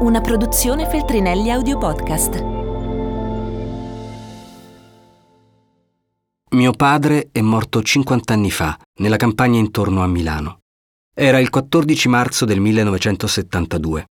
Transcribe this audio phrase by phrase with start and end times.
[0.00, 2.44] una produzione Feltrinelli Audio Podcast.
[6.50, 10.60] Mio padre è morto 50 anni fa, nella campagna intorno a Milano.
[11.12, 14.04] Era il 14 marzo del 1972.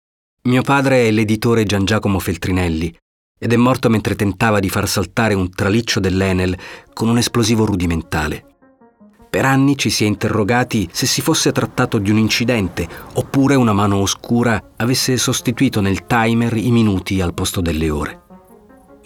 [0.43, 2.93] Mio padre è l'editore Gian Giacomo Feltrinelli
[3.39, 6.59] ed è morto mentre tentava di far saltare un traliccio dell'Enel
[6.93, 8.56] con un esplosivo rudimentale.
[9.37, 13.75] Per anni ci si è interrogati se si fosse trattato di un incidente oppure una
[13.75, 18.23] mano oscura avesse sostituito nel timer i minuti al posto delle ore.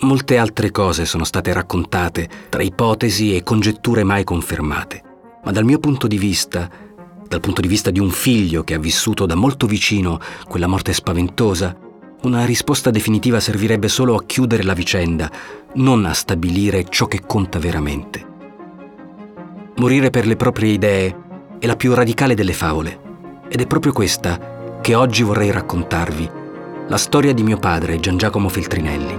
[0.02, 5.02] Molte altre cose sono state raccontate tra ipotesi e congetture mai confermate,
[5.42, 6.70] ma dal mio punto di vista,
[7.26, 10.92] dal punto di vista di un figlio che ha vissuto da molto vicino quella morte
[10.92, 11.76] spaventosa,
[12.22, 15.28] una risposta definitiva servirebbe solo a chiudere la vicenda,
[15.74, 18.28] non a stabilire ciò che conta veramente.
[19.76, 21.16] Morire per le proprie idee
[21.58, 23.08] è la più radicale delle favole.
[23.48, 26.30] Ed è proprio questa che oggi vorrei raccontarvi,
[26.88, 29.18] la storia di mio padre, Gian Giacomo Feltrinelli.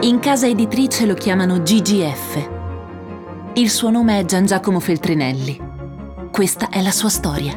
[0.00, 2.48] In casa editrice lo chiamano GGF.
[3.54, 5.60] Il suo nome è Gian Giacomo Feltrinelli.
[6.30, 7.54] Questa è la sua storia.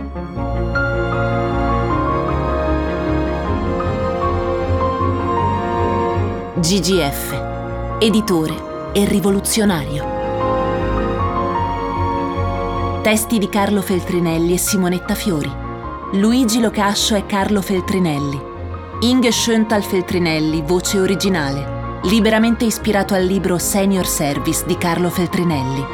[6.60, 8.67] GGF, editore
[8.98, 10.16] e rivoluzionario.
[13.04, 15.52] Testi di Carlo Feltrinelli e Simonetta Fiori.
[16.14, 18.42] Luigi Locascio e Carlo Feltrinelli.
[19.02, 22.00] Inge Schöntal Feltrinelli, voce originale.
[22.06, 25.86] Liberamente ispirato al libro Senior Service di Carlo Feltrinelli.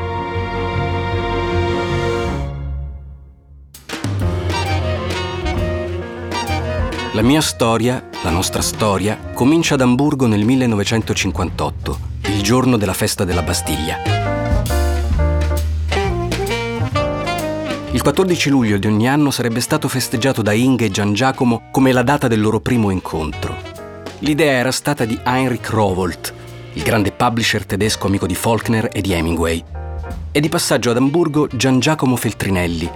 [7.12, 13.26] La mia storia, la nostra storia, comincia ad Amburgo nel 1958 il giorno della festa
[13.26, 13.98] della Bastiglia.
[17.92, 21.92] Il 14 luglio di ogni anno sarebbe stato festeggiato da Inge e Gian Giacomo come
[21.92, 23.56] la data del loro primo incontro.
[24.20, 26.34] L'idea era stata di Heinrich Rowolt,
[26.74, 29.64] il grande publisher tedesco amico di Faulkner e di Hemingway,
[30.32, 32.90] e di passaggio ad Amburgo Gian Giacomo Feltrinelli,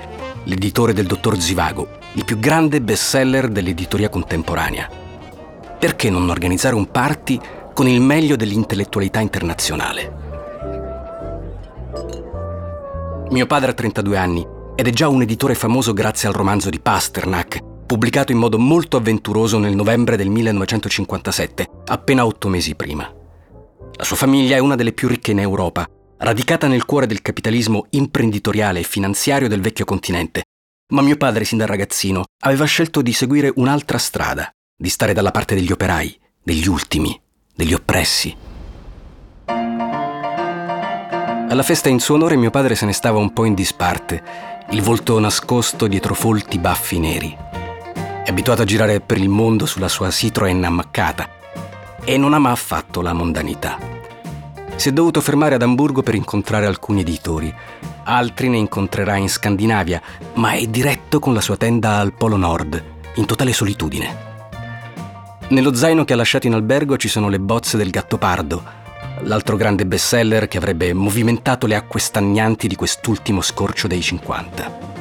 [0.46, 4.90] l'editore del Dottor Zivago, il più grande bestseller dell'editoria contemporanea.
[5.78, 7.40] Perché non organizzare un party
[7.78, 10.12] con il meglio dell'intellettualità internazionale.
[13.30, 14.44] Mio padre ha 32 anni
[14.76, 18.98] ed è già un editore famoso grazie al romanzo di Pasternak, pubblicato in modo molto
[18.98, 23.14] avventuroso nel novembre del 1957, appena otto mesi prima.
[23.92, 27.86] La sua famiglia è una delle più ricche in Europa, radicata nel cuore del capitalismo
[27.92, 30.46] imprenditoriale e finanziario del vecchio continente.
[30.94, 35.30] Ma mio padre, sin da ragazzino, aveva scelto di seguire un'altra strada, di stare dalla
[35.30, 37.16] parte degli operai, degli ultimi,
[37.58, 38.36] degli oppressi.
[41.50, 44.22] Alla festa in suo onore mio padre se ne stava un po' in disparte,
[44.70, 47.36] il volto nascosto dietro folti baffi neri.
[48.24, 51.28] È abituato a girare per il mondo sulla sua Citroen ammaccata
[52.04, 53.80] e non ama affatto la mondanità.
[54.76, 57.52] Si è dovuto fermare ad Amburgo per incontrare alcuni editori.
[58.04, 60.00] Altri ne incontrerà in Scandinavia,
[60.36, 62.84] ma è diretto con la sua tenda al Polo Nord,
[63.16, 64.37] in totale solitudine.
[65.50, 68.62] Nello zaino che ha lasciato in albergo ci sono le bozze del Gattopardo,
[69.22, 74.96] l'altro grande bestseller che avrebbe movimentato le acque stagnanti di quest'ultimo scorcio dei 50.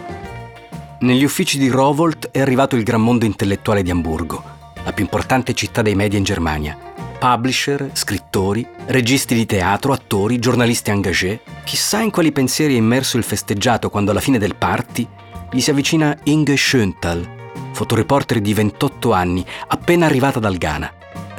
[1.01, 4.41] Negli uffici di Rowolt è arrivato il gran mondo intellettuale di Amburgo,
[4.85, 6.79] la più importante città dei media in Germania.
[7.19, 11.41] Publisher, scrittori, registi di teatro, attori, giornalisti engagé.
[11.65, 15.09] Chissà in quali pensieri è immerso il festeggiato quando alla fine del party
[15.51, 17.36] gli si avvicina Inge Schöntal,
[17.77, 20.91] fotoreporter di 28 anni, appena arrivata dal Ghana.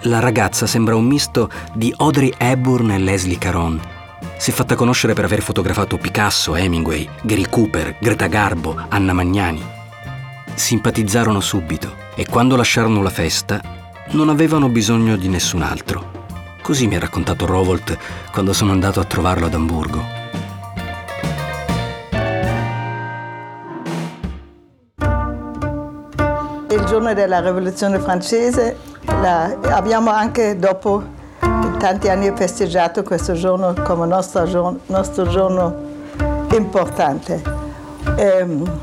[0.02, 3.82] La ragazza sembra un misto di Audrey Hepburn e Leslie Caron.
[4.38, 9.66] Si è fatta conoscere per aver fotografato Picasso, Hemingway, Gary Cooper, Greta Garbo, Anna Magnani.
[10.54, 13.60] Simpatizzarono subito e quando lasciarono la festa
[14.12, 16.26] non avevano bisogno di nessun altro.
[16.62, 17.98] Così mi ha raccontato Rowolt
[18.32, 20.17] quando sono andato a trovarlo ad Amburgo.
[26.78, 31.02] Il giorno della rivoluzione francese la, abbiamo anche dopo
[31.80, 35.76] tanti anni festeggiato questo giorno come nostro giorno, nostro giorno
[36.52, 37.42] importante.
[38.18, 38.80] Um,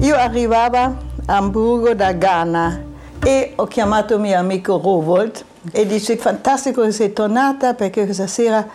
[0.00, 0.92] io arrivavo a
[1.26, 2.82] Hamburgo da Ghana
[3.22, 8.66] e ho chiamato mio amico Rowold e dice fantastico che sei tornata perché questa sera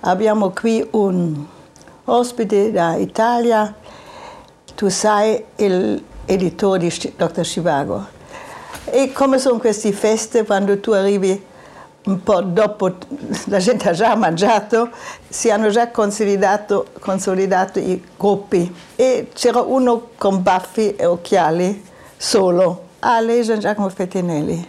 [0.00, 1.44] abbiamo qui un
[2.06, 3.74] ospite da Italia,
[4.74, 7.42] tu sai il editore di Dr.
[7.42, 8.06] Chivago.
[8.84, 11.50] E come sono queste feste quando tu arrivi
[12.04, 12.96] un po' dopo,
[13.44, 14.90] la gente ha già mangiato,
[15.28, 21.84] si hanno già consolidato, consolidato i gruppi e c'era uno con baffi e occhiali
[22.16, 22.90] solo.
[23.00, 24.68] Ah, lei Gian Giacomo Fettinelli.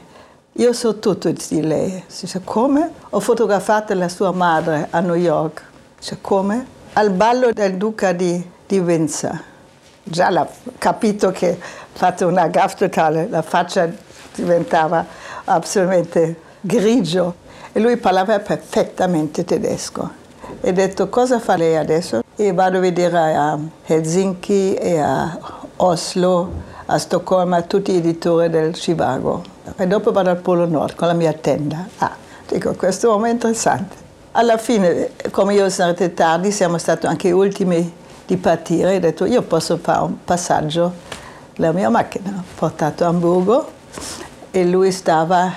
[0.57, 2.03] Io so tutto di lei.
[2.19, 2.91] Dice, come?
[3.09, 5.63] Ho fotografato la sua madre a New York.
[5.97, 6.65] Dice, come?
[6.93, 9.51] Al ballo del duca di, di Windsor.
[10.03, 10.47] Già l'ha
[10.77, 13.89] capito che ha fatto una gaffa totale, la faccia
[14.35, 15.05] diventava
[15.45, 17.35] assolutamente grigio
[17.71, 20.21] e lui parlava perfettamente tedesco.
[20.61, 22.21] E ho detto cosa fa lei adesso?
[22.35, 25.37] E vado a vedere a Helsinki e a
[25.77, 26.51] Oslo,
[26.85, 29.43] a Stoccolma, tutti gli editori del Chivago.
[29.77, 31.87] E dopo vado al Polo Nord con la mia tenda.
[31.97, 32.15] Ah,
[32.47, 33.95] dico, questo è un momento interessante.
[34.33, 38.95] Alla fine, come io sono arrivata tardi, siamo stati anche gli ultimi di partire.
[38.95, 40.93] Ho detto, io posso fare un passaggio
[41.55, 42.31] la mia macchina.
[42.37, 43.71] Ho portato a Hamburgo
[44.51, 45.51] e lui stava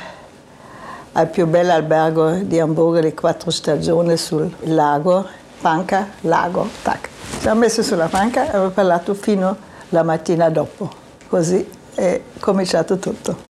[1.12, 5.26] al più bello albergo di Hamburgo, le quattro stagioni sul lago,
[5.60, 7.08] panca, lago, tac.
[7.40, 9.56] Ci ha messo sulla panca e avevo parlato fino
[9.90, 10.90] la mattina dopo.
[11.28, 13.44] Così è cominciato tutto.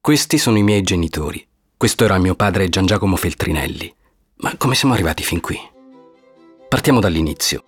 [0.00, 1.46] Questi sono i miei genitori.
[1.76, 3.94] Questo era mio padre Gian Giacomo Feltrinelli.
[4.36, 5.56] Ma come siamo arrivati fin qui?
[6.68, 7.64] Partiamo dall'inizio.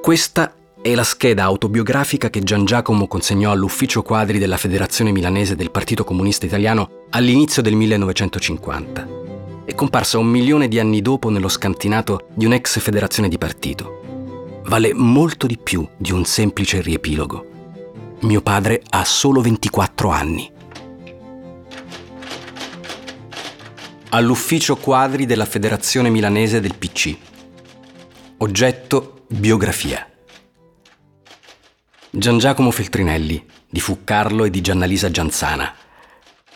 [0.00, 5.70] Questa è la scheda autobiografica che Gian Giacomo consegnò all'ufficio quadri della Federazione Milanese del
[5.70, 9.08] Partito Comunista Italiano all'inizio del 1950.
[9.66, 14.62] È comparsa un milione di anni dopo nello scantinato di un'ex federazione di partito.
[14.64, 17.46] Vale molto di più di un semplice riepilogo.
[18.20, 20.50] Mio padre ha solo 24 anni.
[24.10, 27.14] All'ufficio quadri della Federazione Milanese del PC.
[28.38, 30.10] Oggetto biografia.
[32.10, 35.70] Gian Giacomo Feltrinelli, di Fuccarlo e di Giannalisa Gianzana.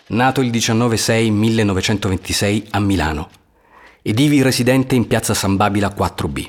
[0.07, 3.29] Nato il 19-6-1926 a Milano
[4.01, 6.49] ed ivi residente in piazza San Babila 4B.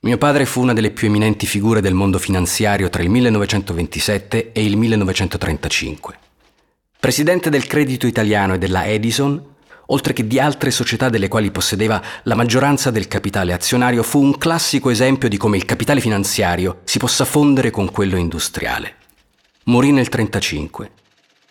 [0.00, 4.62] Mio padre fu una delle più eminenti figure del mondo finanziario tra il 1927 e
[4.62, 6.18] il 1935.
[7.00, 9.51] Presidente del credito italiano e della Edison,
[9.86, 14.38] oltre che di altre società delle quali possedeva la maggioranza del capitale azionario, fu un
[14.38, 18.96] classico esempio di come il capitale finanziario si possa fondere con quello industriale.
[19.64, 20.90] Morì nel 1935.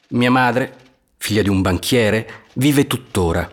[0.10, 0.76] Mia madre,
[1.18, 3.50] figlia di un banchiere, vive tuttora.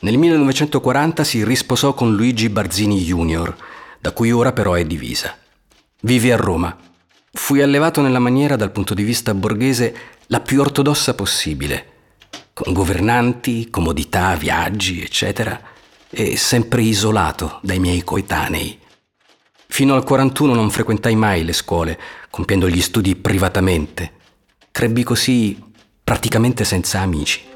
[0.00, 3.54] Nel 1940 si risposò con Luigi Barzini Jr.,
[4.00, 5.36] da cui ora però è divisa.
[6.02, 6.76] Vive a Roma.
[7.32, 9.94] Fui allevato nella maniera, dal punto di vista borghese,
[10.26, 11.86] la più ortodossa possibile–
[12.62, 15.60] con governanti, comodità, viaggi, eccetera,
[16.08, 18.78] e sempre isolato dai miei coetanei.
[19.66, 21.98] Fino al 41 non frequentai mai le scuole,
[22.30, 24.12] compiendo gli studi privatamente.
[24.70, 25.58] Crebbi così
[26.04, 27.50] praticamente senza amici.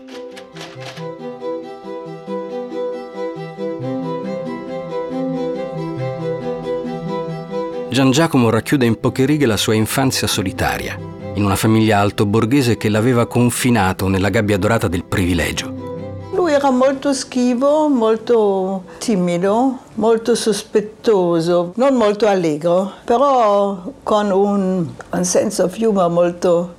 [7.91, 12.89] Gian Giacomo racchiude in poche righe la sua infanzia solitaria in una famiglia altoborghese che
[12.89, 15.85] l'aveva confinato nella gabbia dorata del privilegio.
[16.33, 25.25] Lui era molto schivo, molto timido, molto sospettoso, non molto allegro, però con un, un
[25.25, 26.75] senso of humor molto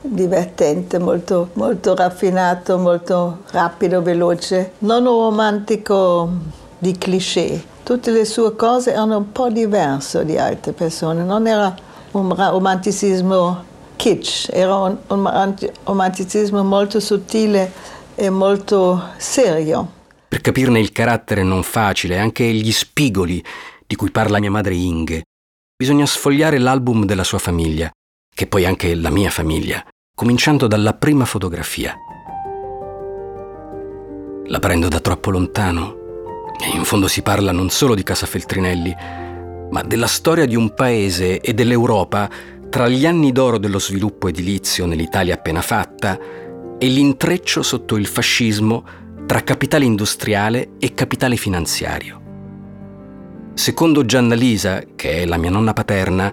[0.00, 6.30] divertente, molto, molto raffinato, molto rapido, veloce, non un romantico
[6.78, 7.62] di cliché.
[7.82, 11.74] Tutte le sue cose erano un po' diverse di altre persone, non era
[12.12, 13.64] un romanticismo
[13.98, 17.70] kitsch, era un, un romanticismo molto sottile
[18.14, 19.96] e molto serio.
[20.28, 23.44] Per capirne il carattere non facile, anche gli spigoli
[23.86, 25.24] di cui parla mia madre Inge,
[25.76, 27.90] bisogna sfogliare l'album della sua famiglia,
[28.34, 31.94] che poi anche la mia famiglia, cominciando dalla prima fotografia.
[34.46, 35.96] La prendo da troppo lontano
[36.62, 38.94] e in fondo si parla non solo di Casa Feltrinelli,
[39.70, 42.28] ma della storia di un paese e dell'Europa
[42.70, 46.18] tra gli anni d'oro dello sviluppo edilizio nell'Italia appena fatta
[46.78, 48.84] e l'intreccio sotto il fascismo
[49.26, 52.22] tra capitale industriale e capitale finanziario.
[53.54, 56.32] Secondo Gianna Lisa, che è la mia nonna paterna,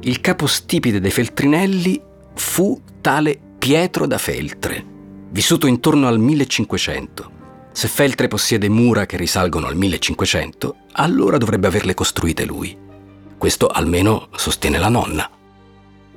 [0.00, 2.00] il capostipite dei Feltrinelli
[2.34, 4.84] fu tale Pietro da Feltre,
[5.30, 7.30] vissuto intorno al 1500.
[7.72, 12.76] Se Feltre possiede mura che risalgono al 1500, allora dovrebbe averle costruite lui.
[13.36, 15.30] Questo almeno sostiene la nonna.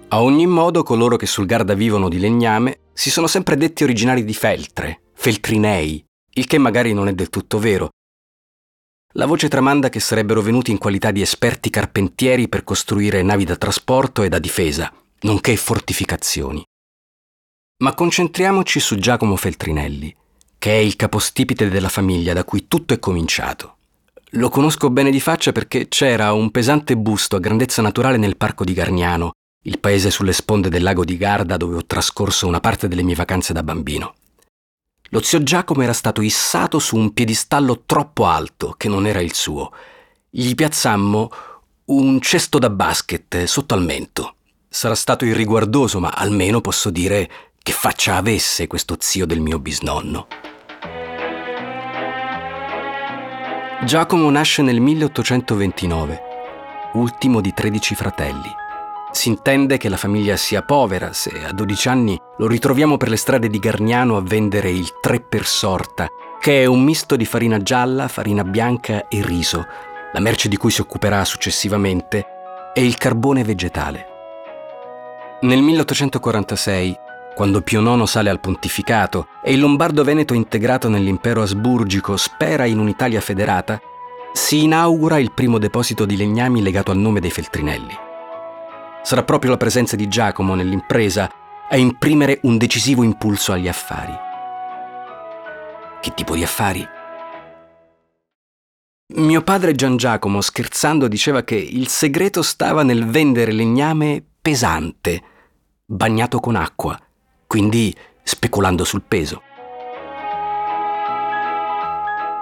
[0.07, 4.23] A ogni modo, coloro che sul Garda vivono di legname si sono sempre detti originari
[4.23, 7.89] di Feltre, Feltrinei, il che magari non è del tutto vero.
[9.13, 13.55] La voce tramanda che sarebbero venuti in qualità di esperti carpentieri per costruire navi da
[13.55, 16.63] trasporto e da difesa, nonché fortificazioni.
[17.77, 20.15] Ma concentriamoci su Giacomo Feltrinelli,
[20.59, 23.77] che è il capostipite della famiglia da cui tutto è cominciato.
[24.31, 28.63] Lo conosco bene di faccia perché c'era un pesante busto a grandezza naturale nel parco
[28.63, 29.31] di Garniano,
[29.67, 33.15] il paese sulle sponde del lago di Garda dove ho trascorso una parte delle mie
[33.15, 34.15] vacanze da bambino.
[35.09, 39.33] Lo zio Giacomo era stato issato su un piedistallo troppo alto, che non era il
[39.33, 39.71] suo.
[40.29, 41.31] Gli piazzammo
[41.85, 44.35] un cesto da basket sotto al mento.
[44.67, 47.29] Sarà stato irriguardoso, ma almeno posso dire
[47.61, 50.27] che faccia avesse questo zio del mio bisnonno.
[53.83, 56.21] Giacomo nasce nel 1829,
[56.93, 58.63] ultimo di 13 fratelli.
[59.15, 63.15] Si intende che la famiglia sia povera se a 12 anni lo ritroviamo per le
[63.15, 67.57] strade di Garniano a vendere il tre per sorta, che è un misto di farina
[67.59, 69.65] gialla, farina bianca e riso.
[70.11, 72.25] La merce di cui si occuperà successivamente
[72.73, 74.05] è il carbone vegetale.
[75.43, 76.97] Nel 1846,
[77.35, 83.21] quando Pio IX sale al pontificato e il Lombardo-Veneto integrato nell'impero asburgico spera in un'Italia
[83.21, 83.79] federata,
[84.33, 88.04] si inaugura il primo deposito di legnami legato al nome dei Feltrinelli.
[89.05, 91.29] Sarà proprio la presenza di Giacomo nell'impresa
[91.69, 94.13] a imprimere un decisivo impulso agli affari.
[96.01, 96.83] Che tipo di affari?
[99.13, 105.21] Mio padre Gian Giacomo, scherzando, diceva che il segreto stava nel vendere legname pesante,
[105.85, 106.99] bagnato con acqua,
[107.45, 109.43] quindi speculando sul peso.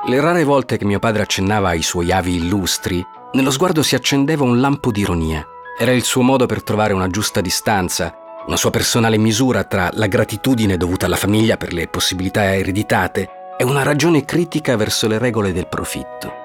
[0.06, 4.46] Le rare volte che mio padre accennava ai suoi avi illustri, nello sguardo si accendeva
[4.46, 5.46] un lampo di ironia.
[5.78, 8.16] Era il suo modo per trovare una giusta distanza,
[8.46, 13.64] una sua personale misura tra la gratitudine dovuta alla famiglia per le possibilità ereditate e
[13.64, 16.42] una ragione critica verso le regole del profitto.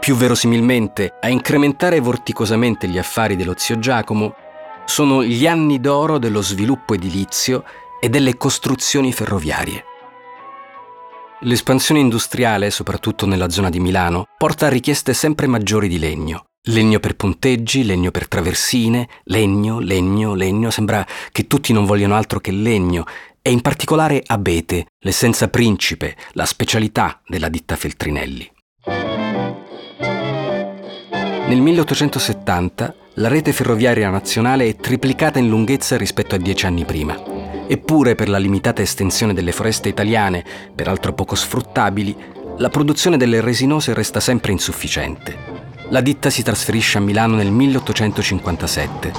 [0.00, 4.34] Più verosimilmente, a incrementare vorticosamente gli affari dello zio Giacomo
[4.86, 7.62] sono gli anni d'oro dello sviluppo edilizio
[8.00, 9.84] e delle costruzioni ferroviarie.
[11.40, 16.47] L'espansione industriale, soprattutto nella zona di Milano, porta a richieste sempre maggiori di legno.
[16.68, 20.70] Legno per ponteggi, legno per traversine, legno, legno, legno.
[20.70, 23.04] Sembra che tutti non vogliano altro che legno
[23.40, 28.50] e in particolare abete, l'essenza principe, la specialità della ditta Feltrinelli.
[31.48, 37.38] Nel 1870 la rete ferroviaria nazionale è triplicata in lunghezza rispetto a dieci anni prima
[37.70, 40.42] Eppure per la limitata estensione delle foreste italiane,
[40.74, 42.16] peraltro poco sfruttabili,
[42.56, 45.67] la produzione delle resinose resta sempre insufficiente.
[45.90, 49.12] La ditta si trasferisce a Milano nel 1857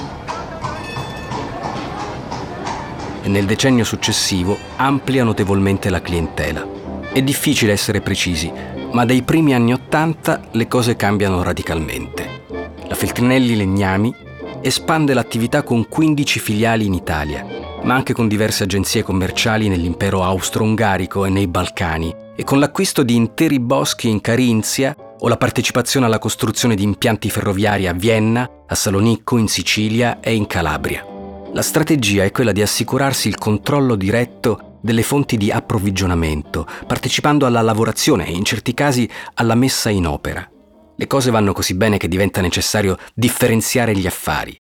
[3.24, 6.68] e nel decennio successivo amplia notevolmente la clientela.
[7.12, 8.52] È difficile essere precisi,
[8.92, 12.44] ma dai primi anni Ottanta le cose cambiano radicalmente.
[12.88, 14.14] La Feltrinelli Legnami
[14.62, 21.26] espande l'attività con 15 filiali in Italia ma anche con diverse agenzie commerciali nell'impero austro-ungarico
[21.26, 26.20] e nei Balcani, e con l'acquisto di interi boschi in Carinzia o la partecipazione alla
[26.20, 31.06] costruzione di impianti ferroviari a Vienna, a Salonicco, in Sicilia e in Calabria.
[31.52, 37.62] La strategia è quella di assicurarsi il controllo diretto delle fonti di approvvigionamento, partecipando alla
[37.62, 40.50] lavorazione e in certi casi alla messa in opera.
[40.96, 44.60] Le cose vanno così bene che diventa necessario differenziare gli affari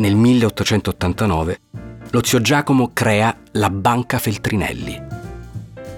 [0.00, 1.60] nel 1889,
[2.10, 5.09] lo zio Giacomo crea la Banca Feltrinelli.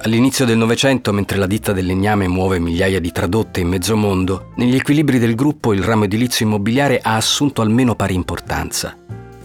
[0.05, 4.51] All'inizio del Novecento, mentre la ditta del legname muove migliaia di tradotte in mezzo mondo,
[4.57, 8.97] negli equilibri del gruppo il ramo edilizio immobiliare ha assunto almeno pari importanza.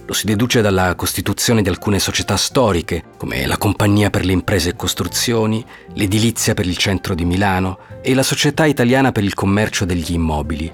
[0.03, 4.69] Lo si deduce dalla costituzione di alcune società storiche, come la Compagnia per le Imprese
[4.69, 9.85] e Costruzioni, l'Edilizia per il Centro di Milano e la Società Italiana per il Commercio
[9.85, 10.71] degli Immobili,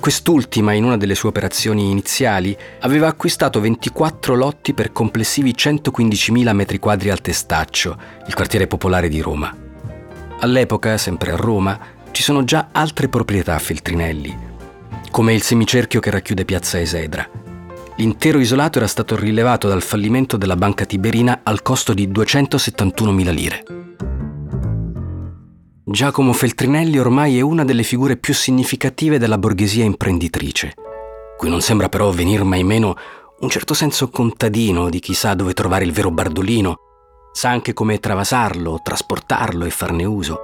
[0.00, 6.78] Quest'ultima, in una delle sue operazioni iniziali, aveva acquistato 24 lotti per complessivi 115.000 metri
[6.78, 9.54] quadri al Testaccio, il quartiere popolare di Roma.
[10.40, 11.78] All'epoca, sempre a Roma,
[12.12, 14.36] ci sono già altre proprietà a Feltrinelli,
[15.10, 17.28] come il semicerchio che racchiude Piazza Esedra.
[17.96, 23.77] L'intero isolato era stato rilevato dal fallimento della banca tiberina al costo di 271.000 lire.
[25.90, 30.74] Giacomo Feltrinelli ormai è una delle figure più significative della borghesia imprenditrice,
[31.38, 32.94] cui non sembra però venir mai meno
[33.40, 36.76] un certo senso contadino di chi sa dove trovare il vero bardolino,
[37.32, 40.40] sa anche come travasarlo, trasportarlo e farne uso.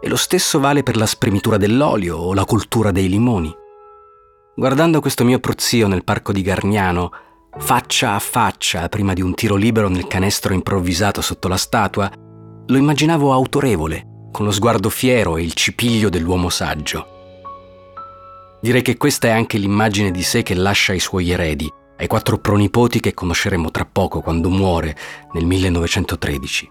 [0.00, 3.52] E lo stesso vale per la spremitura dell'olio o la coltura dei limoni.
[4.54, 7.10] Guardando questo mio prozio nel parco di Garniano,
[7.58, 12.08] faccia a faccia prima di un tiro libero nel canestro improvvisato sotto la statua,
[12.64, 17.06] lo immaginavo autorevole, con lo sguardo fiero e il cipiglio dell'uomo saggio.
[18.60, 22.38] Direi che questa è anche l'immagine di sé che lascia ai suoi eredi, ai quattro
[22.38, 24.96] pronipoti che conosceremo tra poco quando muore
[25.32, 26.70] nel 1913.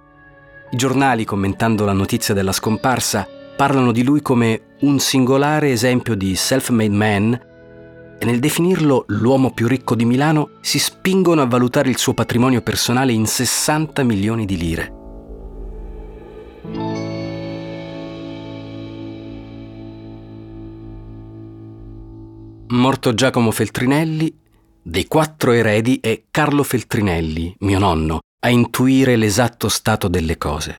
[0.71, 6.37] I giornali, commentando la notizia della scomparsa, parlano di lui come un singolare esempio di
[6.37, 7.33] self-made man
[8.17, 12.61] e nel definirlo l'uomo più ricco di Milano si spingono a valutare il suo patrimonio
[12.61, 14.96] personale in 60 milioni di lire.
[22.69, 24.33] Morto Giacomo Feltrinelli,
[24.81, 30.75] dei quattro eredi è Carlo Feltrinelli, mio nonno, a intuire l'esatto stato delle cose.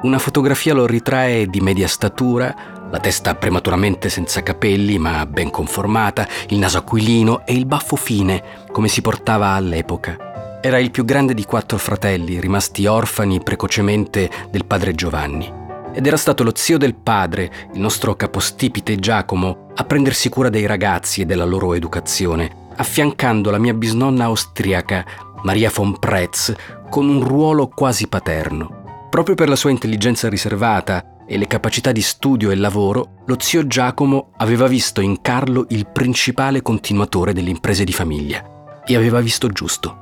[0.00, 6.26] Una fotografia lo ritrae di media statura, la testa prematuramente senza capelli ma ben conformata,
[6.48, 10.60] il naso aquilino e il baffo fine, come si portava all'epoca.
[10.62, 15.63] Era il più grande di quattro fratelli, rimasti orfani precocemente del padre Giovanni.
[15.96, 20.66] Ed era stato lo zio del padre, il nostro capostipite Giacomo, a prendersi cura dei
[20.66, 25.04] ragazzi e della loro educazione, affiancando la mia bisnonna austriaca,
[25.44, 26.52] Maria von Pretz,
[26.90, 29.06] con un ruolo quasi paterno.
[29.08, 33.64] Proprio per la sua intelligenza riservata e le capacità di studio e lavoro, lo zio
[33.68, 39.46] Giacomo aveva visto in Carlo il principale continuatore delle imprese di famiglia e aveva visto
[39.46, 40.00] giusto.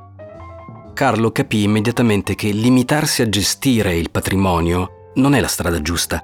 [0.95, 6.23] Carlo capì immediatamente che limitarsi a gestire il patrimonio non è la strada giusta.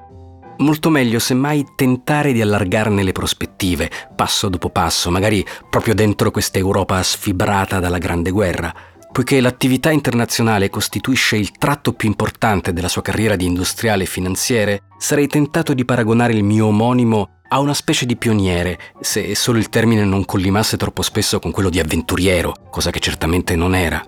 [0.57, 6.57] Molto meglio semmai tentare di allargarne le prospettive, passo dopo passo, magari proprio dentro questa
[6.57, 8.73] Europa sfibrata dalla Grande Guerra,
[9.11, 14.83] Poiché l'attività internazionale costituisce il tratto più importante della sua carriera di industriale e finanziere,
[14.99, 19.69] sarei tentato di paragonare il mio omonimo a una specie di pioniere, se solo il
[19.69, 24.05] termine non collimasse troppo spesso con quello di avventuriero, cosa che certamente non era.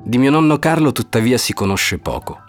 [0.00, 2.43] Di mio nonno Carlo tuttavia si conosce poco.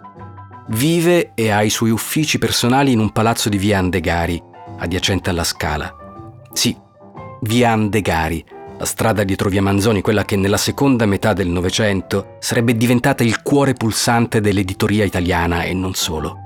[0.68, 4.42] Vive e ha i suoi uffici personali in un palazzo di via Andegari,
[4.80, 5.96] adiacente alla Scala.
[6.54, 6.76] Sì,
[7.42, 8.44] via Andegari,
[8.78, 13.44] la strada dietro via Manzoni, quella che nella seconda metà del Novecento sarebbe diventata il
[13.44, 16.38] cuore pulsante dell'editoria italiana e non solo.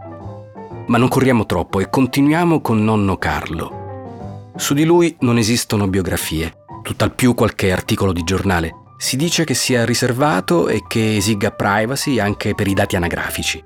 [0.87, 4.51] Ma non corriamo troppo e continuiamo con nonno Carlo.
[4.57, 8.75] Su di lui non esistono biografie, tutt'al più qualche articolo di giornale.
[8.97, 13.63] Si dice che sia riservato e che esiga privacy anche per i dati anagrafici.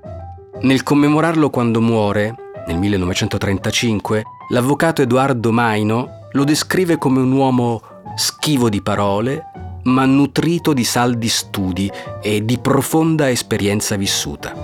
[0.60, 2.34] Nel commemorarlo quando muore,
[2.68, 7.82] nel 1935, l'avvocato Edoardo Maino lo descrive come un uomo
[8.14, 9.42] schivo di parole,
[9.84, 11.90] ma nutrito di saldi studi
[12.22, 14.54] e di profonda esperienza vissuta.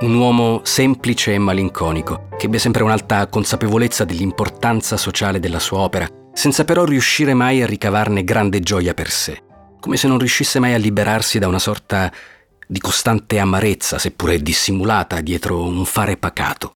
[0.00, 6.08] Un uomo semplice e malinconico, che ebbe sempre un'alta consapevolezza dell'importanza sociale della sua opera,
[6.32, 9.42] senza però riuscire mai a ricavarne grande gioia per sé,
[9.78, 12.10] come se non riuscisse mai a liberarsi da una sorta
[12.68, 16.72] di costante amarezza, seppure dissimulata, dietro un fare pacato.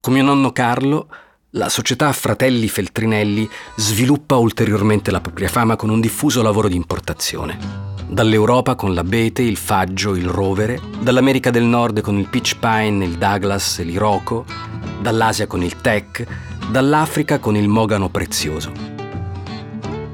[0.00, 1.08] Come mio nonno Carlo,
[1.50, 7.58] la società Fratelli Feltrinelli sviluppa ulteriormente la propria fama con un diffuso lavoro di importazione.
[8.08, 13.18] Dall'Europa con l'abete, il faggio, il rovere, dall'America del Nord con il peach pine, il
[13.18, 14.44] Douglas l'Iroco,
[15.00, 16.24] dall'Asia con il Tech,
[16.70, 18.70] dall'Africa con il mogano prezioso.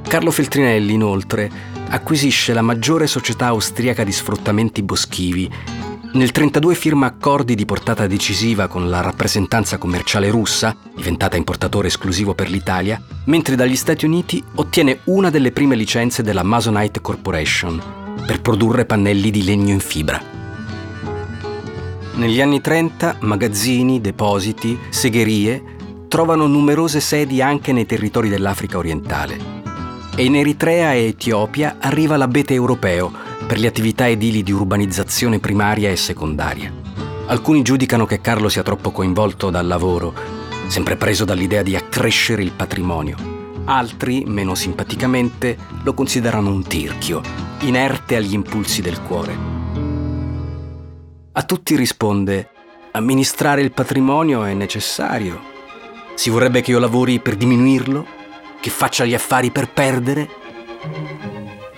[0.09, 5.51] Carlo Feltrinelli, inoltre, acquisisce la maggiore società austriaca di sfruttamenti boschivi
[6.15, 12.35] nel 1932 firma accordi di portata decisiva con la rappresentanza commerciale russa, diventata importatore esclusivo
[12.35, 17.83] per l'Italia, mentre dagli Stati Uniti ottiene una delle prime licenze della Masonite Corporation
[18.27, 20.23] per produrre pannelli di legno in fibra.
[22.17, 25.63] Negli anni 30 magazzini, depositi, segherie
[26.09, 29.62] trovano numerose sedi anche nei territori dell'Africa orientale.
[30.15, 33.11] E in Eritrea e Etiopia arriva l'abete europeo,
[33.47, 36.71] per le attività edili di urbanizzazione primaria e secondaria.
[37.27, 40.13] Alcuni giudicano che Carlo sia troppo coinvolto dal lavoro,
[40.67, 43.17] sempre preso dall'idea di accrescere il patrimonio.
[43.65, 47.23] Altri, meno simpaticamente, lo considerano un tirchio,
[47.61, 49.35] inerte agli impulsi del cuore.
[51.33, 52.51] A tutti risponde,
[52.93, 55.41] amministrare il patrimonio è necessario.
[56.15, 58.21] Si vorrebbe che io lavori per diminuirlo?
[58.63, 60.29] Che faccia gli affari per perdere?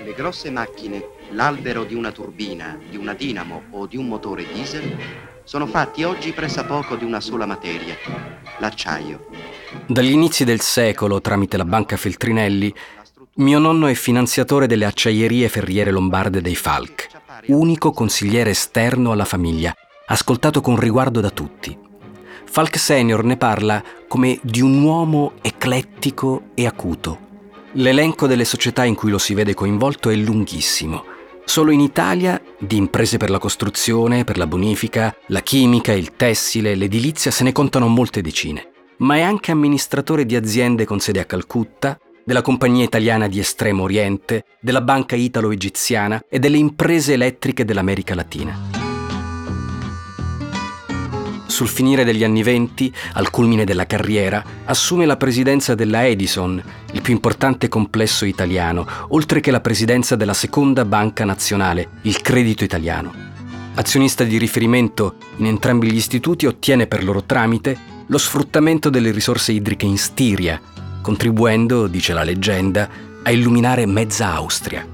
[0.05, 4.95] Le grosse macchine l'albero di una turbina, di una dinamo o di un motore diesel
[5.45, 7.97] sono fatti oggi pressappoco di una sola materia,
[8.59, 9.29] l'acciaio.
[9.87, 12.75] Dagli inizi del secolo, tramite la banca Feltrinelli,
[13.37, 17.09] mio nonno è finanziatore delle acciaierie ferriere lombarde dei Falk,
[17.47, 19.75] unico consigliere esterno alla famiglia,
[20.09, 21.84] ascoltato con riguardo da tutti.
[22.55, 27.19] Falk Senior ne parla come di un uomo eclettico e acuto.
[27.73, 31.03] L'elenco delle società in cui lo si vede coinvolto è lunghissimo
[31.45, 36.77] Solo in Italia di imprese per la costruzione, per la bonifica, la chimica, il tessile,
[36.77, 38.69] l'edilizia se ne contano molte decine.
[38.99, 43.83] Ma è anche amministratore di aziende con sede a Calcutta, della Compagnia Italiana di Estremo
[43.83, 48.84] Oriente, della Banca Italo-Egiziana e delle imprese elettriche dell'America Latina.
[51.47, 57.01] Sul finire degli anni venti, al culmine della carriera, assume la presidenza della Edison, il
[57.01, 63.13] più importante complesso italiano, oltre che la presidenza della seconda banca nazionale, il Credito Italiano.
[63.75, 67.77] Azionista di riferimento in entrambi gli istituti, ottiene per loro tramite
[68.07, 70.61] lo sfruttamento delle risorse idriche in Stiria,
[71.01, 72.89] contribuendo, dice la leggenda,
[73.23, 74.87] a illuminare mezza Austria.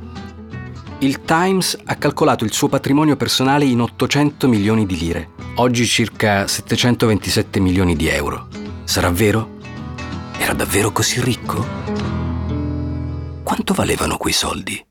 [1.03, 6.47] Il Times ha calcolato il suo patrimonio personale in 800 milioni di lire, oggi circa
[6.47, 8.49] 727 milioni di euro.
[8.85, 9.57] Sarà vero?
[10.37, 11.65] Era davvero così ricco?
[13.43, 14.85] Quanto valevano quei soldi?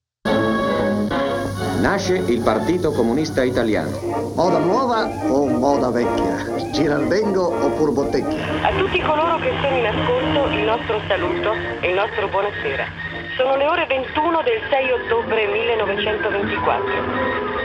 [1.79, 3.99] Nasce il Partito Comunista Italiano.
[4.33, 6.71] Moda nuova o moda vecchia?
[6.71, 8.63] Girardengo oppure Bottecchia?
[8.63, 13.08] A tutti coloro che sono in ascolto il nostro saluto e il nostro buonasera.
[13.39, 16.91] Sono le ore 21 del 6 ottobre 1924.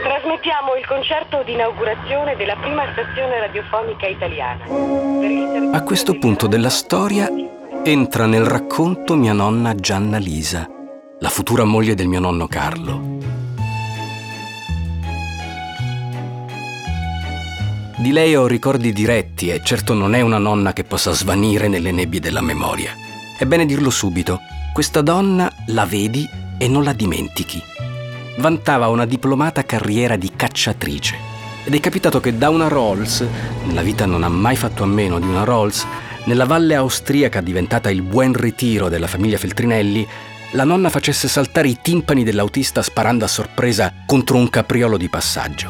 [0.03, 4.63] Trasmettiamo il concerto di inaugurazione della prima stazione radiofonica italiana.
[5.73, 7.29] A questo punto della storia
[7.83, 10.65] entra nel racconto mia nonna Gianna Lisa,
[11.19, 13.01] la futura moglie del mio nonno Carlo.
[17.97, 21.91] Di lei ho ricordi diretti e certo non è una nonna che possa svanire nelle
[21.91, 22.93] nebbie della memoria.
[23.37, 24.39] È bene dirlo subito,
[24.75, 27.63] questa donna la vedi e non la dimentichi.
[28.39, 31.15] Vantava una diplomata carriera di cacciatrice
[31.63, 33.25] ed è capitato che da una Rolls,
[33.67, 35.87] nella vita non ha mai fatto a meno di una Rolls,
[36.25, 40.05] nella valle austriaca diventata il buon ritiro della famiglia Feltrinelli,
[40.51, 45.69] la nonna facesse saltare i timpani dell'autista sparando a sorpresa contro un capriolo di passaggio.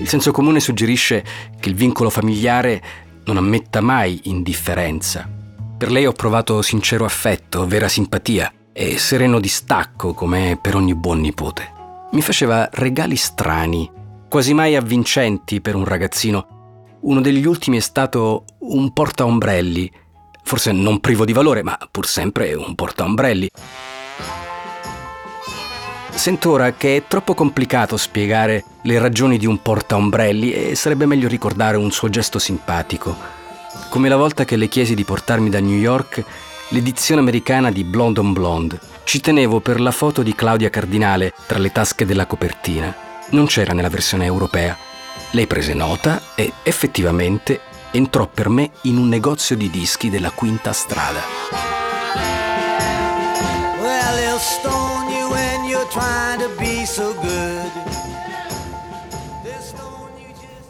[0.00, 1.24] Il senso comune suggerisce
[1.58, 2.82] che il vincolo familiare
[3.24, 5.36] non ammetta mai indifferenza
[5.78, 11.20] per lei ho provato sincero affetto, vera simpatia e sereno distacco come per ogni buon
[11.20, 11.70] nipote.
[12.10, 13.88] Mi faceva regali strani,
[14.28, 16.96] quasi mai avvincenti per un ragazzino.
[17.02, 19.88] Uno degli ultimi è stato un portaombrelli,
[20.42, 23.48] forse non privo di valore, ma pur sempre un portaombrelli.
[26.10, 31.28] Sento ora che è troppo complicato spiegare le ragioni di un portaombrelli e sarebbe meglio
[31.28, 33.37] ricordare un suo gesto simpatico
[33.88, 36.24] come la volta che le chiesi di portarmi da New York
[36.70, 38.78] l'edizione americana di Blonde on Blonde.
[39.04, 42.94] Ci tenevo per la foto di Claudia Cardinale tra le tasche della copertina.
[43.30, 44.76] Non c'era nella versione europea.
[45.30, 50.72] Lei prese nota e effettivamente entrò per me in un negozio di dischi della Quinta
[50.72, 51.20] Strada.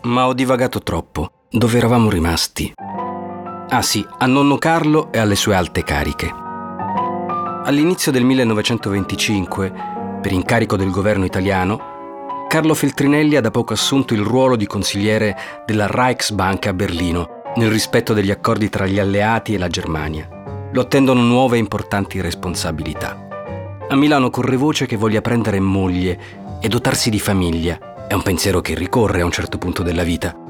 [0.02, 1.37] Ma ho divagato troppo.
[1.50, 2.74] Dove eravamo rimasti?
[2.76, 6.30] Ah sì, a nonno Carlo e alle sue alte cariche.
[7.64, 9.72] All'inizio del 1925,
[10.20, 15.34] per incarico del governo italiano, Carlo Feltrinelli ha da poco assunto il ruolo di consigliere
[15.64, 20.28] della Reichsbank a Berlino, nel rispetto degli accordi tra gli alleati e la Germania.
[20.70, 23.26] Lo attendono nuove e importanti responsabilità.
[23.88, 26.18] A Milano corre voce che voglia prendere moglie
[26.60, 28.06] e dotarsi di famiglia.
[28.06, 30.47] È un pensiero che ricorre a un certo punto della vita.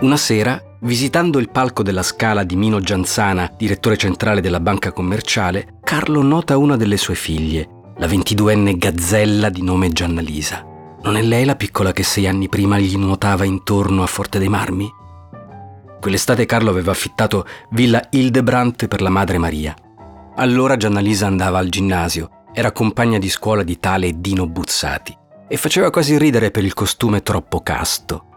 [0.00, 5.74] Una sera Visitando il palco della Scala di Mino Gianzana, direttore centrale della banca commerciale,
[5.84, 10.64] Carlo nota una delle sue figlie, la 22enne gazzella di nome Giannalisa.
[11.02, 14.48] Non è lei la piccola che sei anni prima gli nuotava intorno a Forte dei
[14.48, 14.90] Marmi?
[16.00, 19.76] Quell'estate Carlo aveva affittato Villa Hildebrandt per la madre Maria.
[20.36, 25.14] Allora Giannalisa andava al ginnasio, era compagna di scuola di tale Dino Buzzati
[25.46, 28.29] e faceva quasi ridere per il costume troppo casto.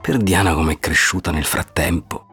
[0.00, 2.26] Per Diana com'è cresciuta nel frattempo.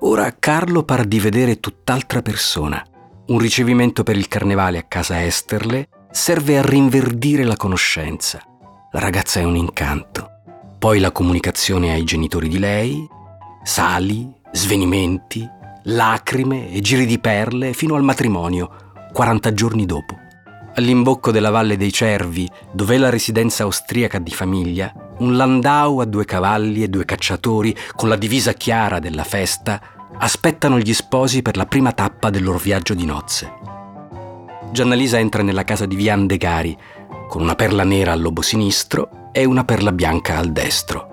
[0.00, 2.84] Ora Carlo par di vedere tutt'altra persona.
[3.26, 8.42] Un ricevimento per il carnevale a casa Esterle serve a rinverdire la conoscenza.
[8.90, 10.28] La ragazza è un incanto.
[10.78, 13.06] Poi la comunicazione ai genitori di lei,
[13.62, 15.48] sali, svenimenti,
[15.84, 20.16] lacrime e giri di perle fino al matrimonio, 40 giorni dopo.
[20.74, 26.24] All'imbocco della Valle dei Cervi, dov'è la residenza austriaca di famiglia, un landau a due
[26.24, 29.80] cavalli e due cacciatori con la divisa chiara della festa
[30.18, 33.52] aspettano gli sposi per la prima tappa del loro viaggio di nozze.
[34.72, 36.76] Giannalisa entra nella casa di Vian De Gari
[37.28, 41.10] con una perla nera al lobo sinistro e una perla bianca al destro.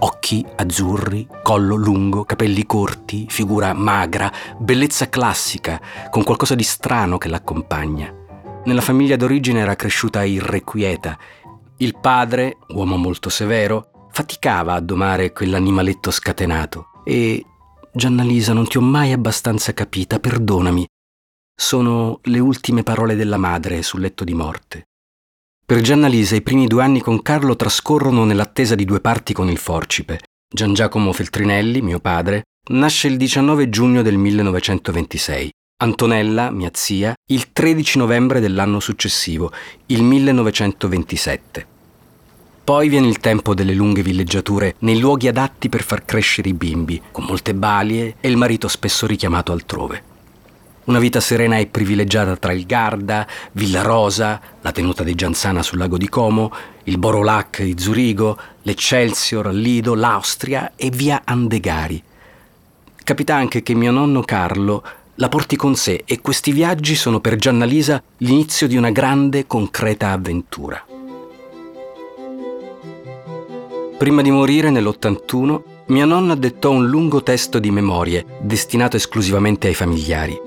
[0.00, 7.28] Occhi azzurri, collo lungo, capelli corti, figura magra, bellezza classica, con qualcosa di strano che
[7.28, 8.12] l'accompagna.
[8.66, 11.16] Nella famiglia d'origine era cresciuta irrequieta
[11.78, 17.44] il padre, uomo molto severo, faticava a domare quell'animaletto scatenato e
[17.92, 20.86] Giannalisa, non ti ho mai abbastanza capita, perdonami.
[21.54, 24.88] Sono le ultime parole della madre sul letto di morte.
[25.64, 29.56] Per Giannalisa i primi due anni con Carlo trascorrono nell'attesa di due parti con il
[29.56, 30.20] forcipe.
[30.48, 35.50] Gian Giacomo Feltrinelli, mio padre, nasce il 19 giugno del 1926.
[35.78, 39.52] Antonella, mia zia, il 13 novembre dell'anno successivo,
[39.88, 41.66] il 1927.
[42.64, 47.02] Poi viene il tempo delle lunghe villeggiature nei luoghi adatti per far crescere i bimbi,
[47.12, 50.02] con molte balie e il marito spesso richiamato altrove.
[50.84, 55.76] Una vita serena e privilegiata tra il Garda, Villa Rosa, la tenuta di Gianzana sul
[55.76, 62.02] lago di Como, il Borolac di Zurigo, l'Eccelsior, Lido, l'Austria e via Andegari.
[63.04, 64.82] Capita anche che mio nonno Carlo
[65.16, 69.46] la porti con sé e questi viaggi sono per Gianna Lisa l'inizio di una grande,
[69.46, 70.84] concreta avventura.
[73.96, 79.74] Prima di morire nell'81, mia nonna dettò un lungo testo di memorie destinato esclusivamente ai
[79.74, 80.38] familiari.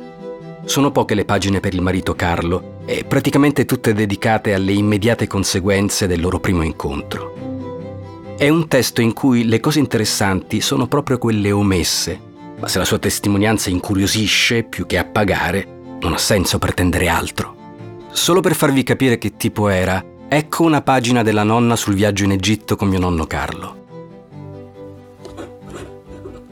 [0.65, 6.05] Sono poche le pagine per il marito Carlo e praticamente tutte dedicate alle immediate conseguenze
[6.05, 8.35] del loro primo incontro.
[8.37, 12.28] È un testo in cui le cose interessanti sono proprio quelle omesse,
[12.59, 17.55] ma se la sua testimonianza incuriosisce più che appagare, non ha senso pretendere altro.
[18.11, 22.31] Solo per farvi capire che tipo era, Ecco una pagina della nonna sul viaggio in
[22.31, 23.77] Egitto con mio nonno Carlo.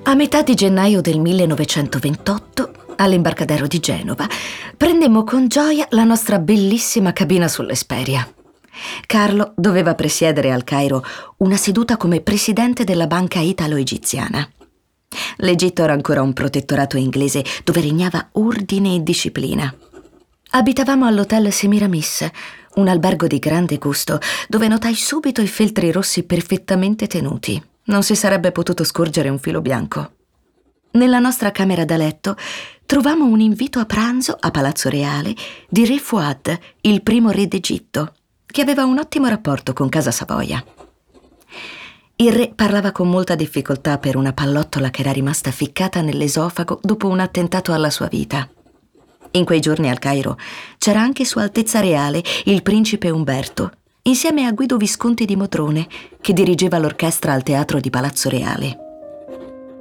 [0.01, 4.27] A metà di gennaio del 1928, all'imbarcadero di Genova,
[4.75, 8.27] prendemmo con gioia la nostra bellissima cabina sull'Esperia.
[9.05, 11.03] Carlo doveva presiedere al Cairo
[11.37, 14.49] una seduta come presidente della banca italo-egiziana.
[15.37, 19.73] L'Egitto era ancora un protettorato inglese dove regnava ordine e disciplina.
[20.49, 22.29] Abitavamo all'hotel Semiramis,
[22.75, 27.61] un albergo di grande gusto, dove notai subito i feltri rossi perfettamente tenuti.
[27.85, 30.11] Non si sarebbe potuto scorgere un filo bianco.
[30.91, 32.35] Nella nostra camera da letto
[32.85, 35.35] trovammo un invito a pranzo a Palazzo Reale
[35.69, 38.13] di Re Fouad, il primo re d'Egitto,
[38.45, 40.63] che aveva un ottimo rapporto con Casa Savoia.
[42.19, 47.07] Il re parlava con molta difficoltà per una pallottola che era rimasta ficcata nell'esofago dopo
[47.07, 48.49] un attentato alla sua vita.
[49.33, 50.35] In quei giorni al Cairo
[50.79, 53.71] c'era anche Sua Altezza Reale, il principe Umberto,
[54.03, 55.87] insieme a Guido Visconti di Motrone,
[56.19, 58.77] che dirigeva l'orchestra al teatro di Palazzo Reale.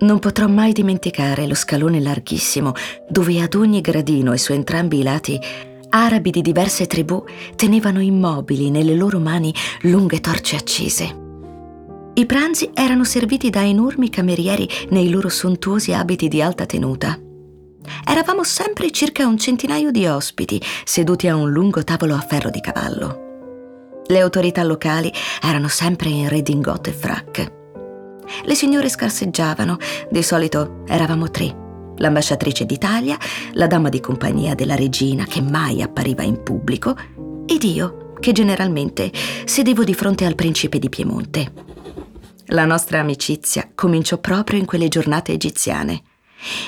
[0.01, 2.75] Non potrò mai dimenticare lo scalone larghissimo,
[3.09, 5.41] dove ad ogni gradino e su entrambi i lati
[5.89, 11.25] arabi di diverse tribù tenevano immobili nelle loro mani lunghe torce accese.
[12.19, 17.21] I pranzi erano serviti da enormi camerieri nei loro sontuosi abiti di alta tenuta.
[18.09, 22.61] Eravamo sempre circa un centinaio di ospiti, seduti a un lungo tavolo a ferro di
[22.61, 24.05] cavallo.
[24.07, 27.53] Le autorità locali erano sempre in redingote e frac.
[28.45, 29.77] Le signore scarseggiavano,
[30.11, 31.55] di solito eravamo tre.
[31.97, 33.19] L'ambasciatrice d'Italia,
[33.53, 36.97] la dama di compagnia della regina che mai appariva in pubblico
[37.45, 39.13] ed io, che generalmente
[39.45, 41.66] sedevo di fronte al principe di Piemonte.
[42.51, 46.03] La nostra amicizia cominciò proprio in quelle giornate egiziane.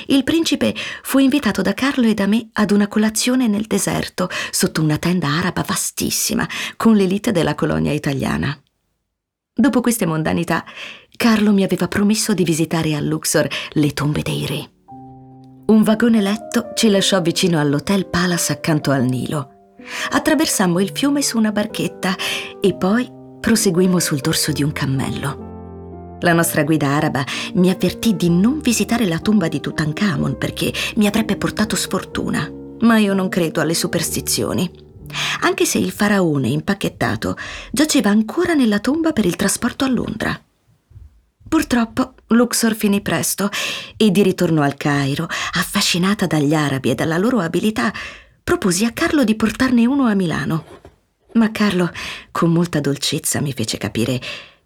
[0.07, 4.81] Il principe fu invitato da Carlo e da me ad una colazione nel deserto, sotto
[4.81, 8.59] una tenda araba vastissima, con l'elite della colonia italiana.
[9.53, 10.65] Dopo queste mondanità,
[11.15, 14.71] Carlo mi aveva promesso di visitare a Luxor le tombe dei re.
[15.67, 19.75] Un vagone letto ci lasciò vicino all'Hotel Palace accanto al Nilo.
[20.11, 22.15] Attraversammo il fiume su una barchetta
[22.59, 25.48] e poi proseguimmo sul dorso di un cammello.
[26.21, 31.07] La nostra guida araba mi avvertì di non visitare la tomba di Tutankhamon perché mi
[31.07, 32.51] avrebbe portato sfortuna,
[32.81, 34.69] ma io non credo alle superstizioni.
[35.41, 37.37] Anche se il faraone impacchettato
[37.71, 40.39] giaceva ancora nella tomba per il trasporto a Londra.
[41.47, 43.49] Purtroppo Luxor finì presto
[43.97, 47.91] e di ritorno al Cairo, affascinata dagli arabi e dalla loro abilità,
[48.43, 50.65] proposi a Carlo di portarne uno a Milano.
[51.33, 51.91] Ma Carlo,
[52.31, 54.19] con molta dolcezza, mi fece capire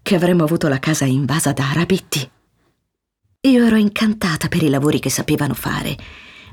[0.04, 2.30] che avremmo avuto la casa invasa da arabetti.
[3.46, 5.98] Io ero incantata per i lavori che sapevano fare.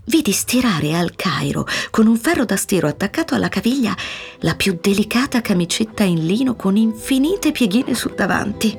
[0.07, 3.95] Vidi stirare al Cairo, con un ferro da stiro attaccato alla caviglia,
[4.39, 8.77] la più delicata camicetta in lino con infinite pieghine sul davanti.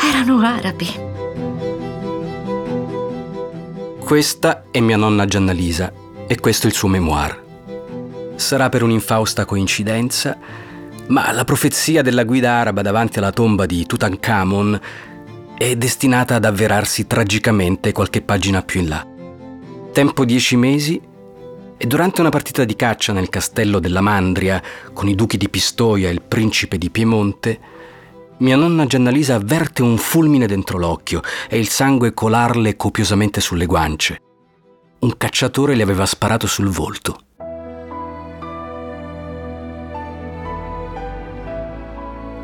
[0.00, 0.86] Erano arabi.
[3.98, 5.92] Questa è mia nonna Giannalisa
[6.26, 7.44] e questo è il suo memoir.
[8.36, 10.38] Sarà per un'infausta coincidenza
[11.08, 14.80] ma la profezia della guida araba davanti alla tomba di Tutankhamon
[15.56, 19.06] è destinata ad avverarsi tragicamente qualche pagina più in là.
[19.92, 21.00] Tempo dieci mesi
[21.78, 26.08] e durante una partita di caccia nel castello della Mandria con i duchi di Pistoia
[26.08, 27.60] e il principe di Piemonte,
[28.38, 34.20] mia nonna Giannalisa avverte un fulmine dentro l'occhio e il sangue colarle copiosamente sulle guance.
[34.98, 37.25] Un cacciatore le aveva sparato sul volto.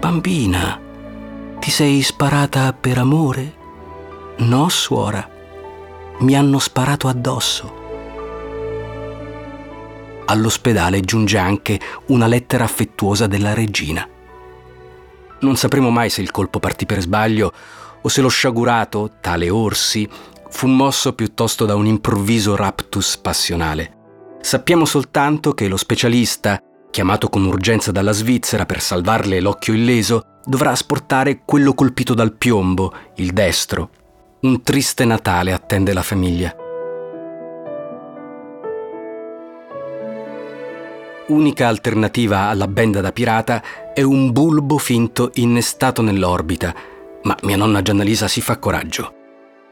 [0.02, 0.80] Bambina,
[1.60, 3.54] ti sei sparata per amore?
[4.38, 5.24] No, suora,
[6.18, 7.72] mi hanno sparato addosso.
[10.24, 14.04] All'ospedale giunge anche una lettera affettuosa della regina.
[15.38, 17.52] Non sapremo mai se il colpo partì per sbaglio
[18.02, 20.08] o se lo sciagurato, tale Orsi,
[20.50, 23.98] fu mosso piuttosto da un improvviso raptus passionale.
[24.40, 26.60] Sappiamo soltanto che lo specialista,
[26.92, 32.92] chiamato con urgenza dalla Svizzera per salvarle l'occhio illeso, dovrà asportare quello colpito dal piombo,
[33.16, 33.90] il destro.
[34.42, 36.54] Un triste Natale attende la famiglia.
[41.28, 46.74] Unica alternativa alla benda da pirata è un bulbo finto innestato nell'orbita,
[47.22, 49.14] ma mia nonna Giannalisa si fa coraggio.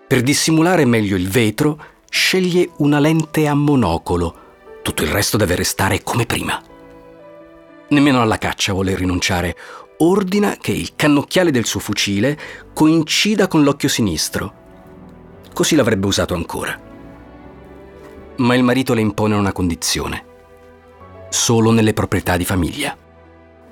[0.09, 1.79] Per dissimulare meglio il vetro,
[2.09, 4.35] sceglie una lente a monocolo.
[4.83, 6.70] Tutto il resto deve restare come prima.
[7.91, 9.57] Nemmeno alla caccia vuole rinunciare.
[9.99, 12.39] Ordina che il cannocchiale del suo fucile
[12.73, 14.53] coincida con l'occhio sinistro.
[15.53, 16.79] Così l'avrebbe usato ancora.
[18.37, 20.25] Ma il marito le impone una condizione.
[21.31, 22.97] Solo nelle proprietà di famiglia.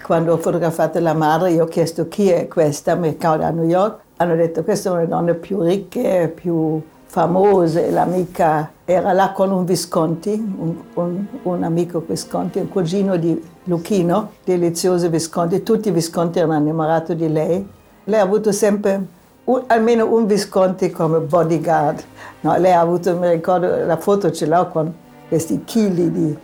[0.02, 4.00] Quando ho fotografato la madre, io ho chiesto chi è questa, mercato a New York.
[4.16, 7.88] Hanno detto che sono le donne più ricche, più famose.
[7.92, 14.31] L'amica era là con un Visconti, un, un, un amico Visconti, un cugino di Luchino,
[14.42, 15.62] delizioso Visconti.
[15.62, 17.68] Tutti i Visconti erano innamorati di lei.
[18.05, 19.07] Lei ha avuto sempre
[19.44, 22.03] un, almeno un Visconti come bodyguard.
[22.40, 24.90] No, lei ha avuto, mi ricordo, la foto ce l'ho con
[25.29, 26.35] questi chili di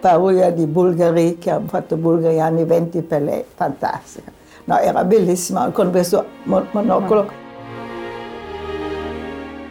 [0.00, 4.32] paura di bulgari che hanno fatto bulgari anni 20 per lei, fantastica.
[4.64, 7.43] No, era bellissima con questo monocolo.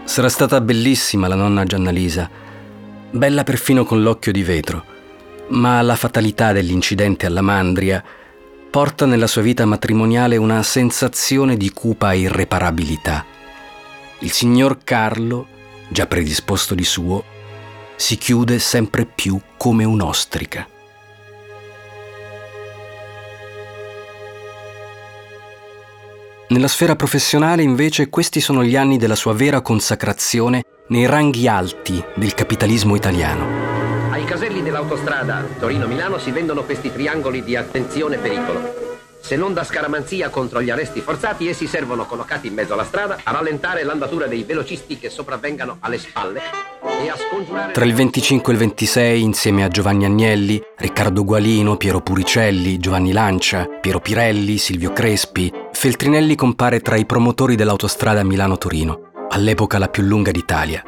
[0.06, 2.30] Sarà stata bellissima la nonna Giannalisa,
[3.10, 4.86] bella perfino con l'occhio di vetro,
[5.50, 8.04] ma la fatalità dell'incidente alla Mandria
[8.70, 13.26] porta nella sua vita matrimoniale una sensazione di cupa irreparabilità.
[14.20, 15.48] Il signor Carlo,
[15.88, 17.24] già predisposto di suo,
[17.96, 20.68] si chiude sempre più come un'ostrica.
[26.54, 32.00] Nella sfera professionale invece questi sono gli anni della sua vera consacrazione nei ranghi alti
[32.13, 34.12] del capitalismo italiano.
[34.12, 38.83] Ai caselli dell'autostrada Torino-Milano si vendono questi triangoli di attenzione pericolo.
[39.23, 43.19] Se non da scaramanzia contro gli arresti forzati, essi servono collocati in mezzo alla strada
[43.23, 46.41] a rallentare l'andatura dei velocisti che sopravvengano alle spalle
[47.01, 47.71] e a scongiurare...
[47.71, 53.13] Tra il 25 e il 26, insieme a Giovanni Agnelli, Riccardo Gualino, Piero Puricelli, Giovanni
[53.13, 60.03] Lancia, Piero Pirelli, Silvio Crespi, Feltrinelli compare tra i promotori dell'autostrada Milano-Torino, all'epoca la più
[60.03, 60.83] lunga d'Italia,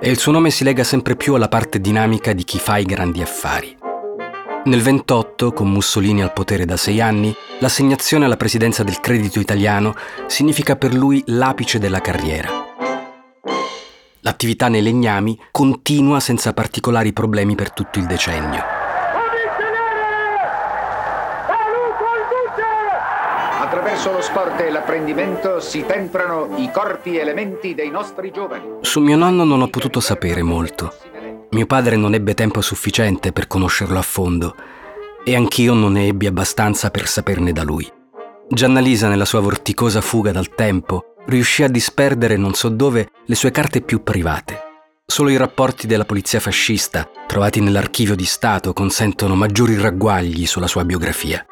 [0.00, 2.84] e il suo nome si lega sempre più alla parte dinamica di chi fa i
[2.84, 3.79] grandi affari.
[4.70, 9.96] Nel 28, con Mussolini al potere da sei anni, l'assegnazione alla presidenza del credito italiano
[10.28, 12.48] significa per lui l'apice della carriera.
[14.20, 18.62] L'attività nei legnami continua senza particolari problemi per tutto il decennio.
[23.58, 28.76] Attraverso lo sport e l'apprendimento si temprano i corpi elementi dei nostri giovani.
[28.82, 31.09] Su mio nonno non ho potuto sapere molto.
[31.50, 34.54] Mio padre non ebbe tempo sufficiente per conoscerlo a fondo
[35.24, 37.90] e anch'io non ne ebbi abbastanza per saperne da lui.
[38.48, 43.50] Giannalisa, nella sua vorticosa fuga dal tempo, riuscì a disperdere non so dove le sue
[43.50, 44.68] carte più private.
[45.04, 50.84] Solo i rapporti della polizia fascista, trovati nell'archivio di Stato, consentono maggiori ragguagli sulla sua
[50.84, 51.44] biografia.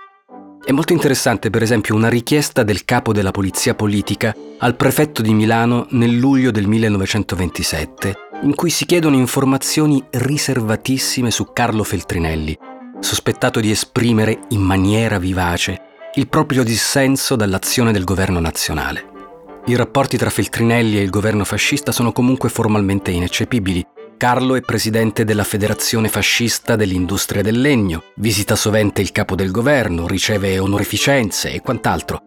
[0.64, 5.34] È molto interessante, per esempio, una richiesta del capo della polizia politica al prefetto di
[5.34, 12.56] Milano nel luglio del 1927, in cui si chiedono informazioni riservatissime su Carlo Feltrinelli,
[13.00, 15.80] sospettato di esprimere in maniera vivace
[16.14, 19.16] il proprio dissenso dall'azione del governo nazionale.
[19.66, 23.84] I rapporti tra Feltrinelli e il governo fascista sono comunque formalmente ineccepibili.
[24.16, 30.08] Carlo è presidente della Federazione Fascista dell'Industria del Legno, visita sovente il capo del governo,
[30.08, 32.22] riceve onorificenze e quant'altro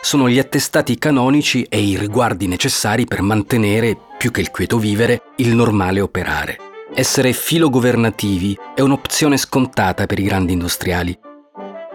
[0.00, 5.22] sono gli attestati canonici e i riguardi necessari per mantenere, più che il quieto vivere,
[5.36, 6.56] il normale operare.
[6.94, 11.16] Essere filogovernativi è un'opzione scontata per i grandi industriali.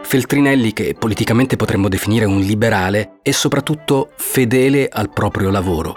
[0.03, 5.95] Feltrinelli, che politicamente potremmo definire un liberale, è soprattutto fedele al proprio lavoro.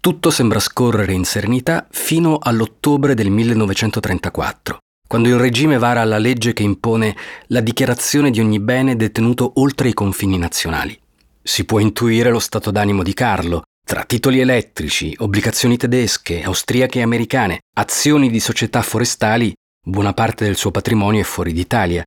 [0.00, 6.52] Tutto sembra scorrere in serenità fino all'ottobre del 1934 quando il regime vara la legge
[6.52, 7.16] che impone
[7.48, 10.98] la dichiarazione di ogni bene detenuto oltre i confini nazionali.
[11.42, 17.02] Si può intuire lo stato d'animo di Carlo, tra titoli elettrici, obbligazioni tedesche, austriache e
[17.02, 22.02] americane, azioni di società forestali, buona parte del suo patrimonio è fuori d'Italia.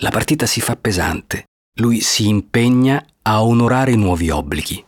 [0.00, 1.46] La partita si fa pesante.
[1.80, 4.84] Lui si impegna a onorare nuovi obblighi.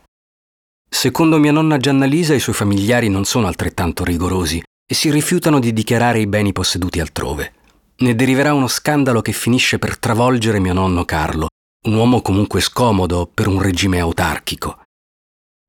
[0.88, 5.72] Secondo mia nonna Giannalisa i suoi familiari non sono altrettanto rigorosi e si rifiutano di
[5.72, 7.52] dichiarare i beni posseduti altrove.
[7.98, 11.46] Ne deriverà uno scandalo che finisce per travolgere mio nonno Carlo,
[11.86, 14.82] un uomo comunque scomodo per un regime autarchico.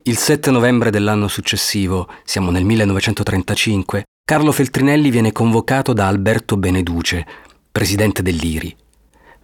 [0.06, 7.24] Il 7 novembre dell'anno successivo, siamo nel 1935, Carlo Feltrinelli viene convocato da Alberto Beneduce,
[7.72, 8.76] presidente dell'IRI.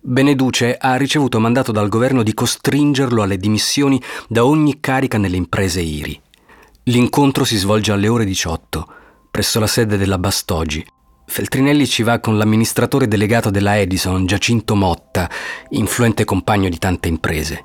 [0.02, 5.82] Beneduce ha ricevuto mandato dal governo di costringerlo alle dimissioni da ogni carica nelle imprese
[5.82, 6.20] IRI.
[6.86, 8.96] L'incontro si svolge alle ore 18,
[9.38, 10.84] presso la sede della Bastogi.
[11.28, 15.30] Feltrinelli ci va con l'amministratore delegato della Edison, Giacinto Motta,
[15.70, 17.64] influente compagno di tante imprese.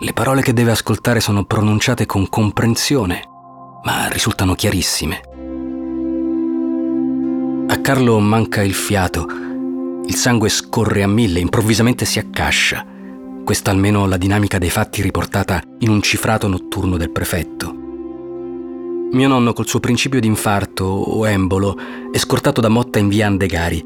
[0.00, 3.22] Le parole che deve ascoltare sono pronunciate con comprensione,
[3.84, 5.20] ma risultano chiarissime.
[7.68, 9.24] A Carlo manca il fiato,
[10.04, 12.84] il sangue scorre a mille, improvvisamente si accascia.
[13.44, 17.86] Questa almeno la dinamica dei fatti riportata in un cifrato notturno del prefetto.
[19.10, 21.76] Mio nonno col suo principio di infarto o embolo
[22.12, 23.82] è scortato da Motta in via Andegari.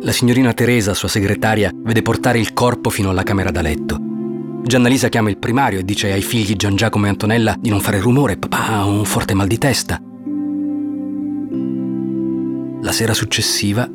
[0.00, 3.96] La signorina Teresa, sua segretaria, vede portare il corpo fino alla camera da letto.
[4.64, 8.00] Giannalisa chiama il primario e dice ai figli Gian Giacomo e Antonella di non fare
[8.00, 10.02] rumore, papà ha un forte mal di testa.
[12.82, 13.88] La sera successiva,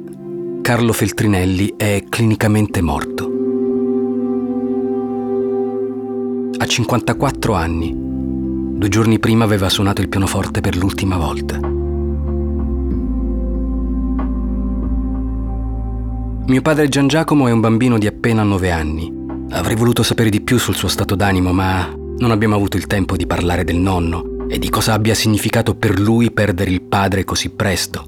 [0.61, 3.29] Carlo Feltrinelli è clinicamente morto.
[6.57, 8.10] A 54 anni,
[8.81, 11.59] due giorni prima aveva suonato il pianoforte per l'ultima volta.
[16.47, 19.19] Mio padre Gian Giacomo è un bambino di appena 9 anni
[19.51, 23.15] Avrei voluto sapere di più sul suo stato d'animo, ma non abbiamo avuto il tempo
[23.15, 27.49] di parlare del nonno e di cosa abbia significato per lui perdere il padre così
[27.51, 28.03] presto.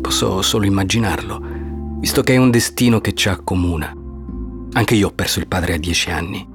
[0.00, 1.42] Posso solo immaginarlo,
[1.98, 3.92] visto che è un destino che ci accomuna.
[4.72, 6.46] Anche io ho perso il padre a dieci anni.